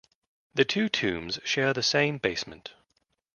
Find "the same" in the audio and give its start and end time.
1.73-2.17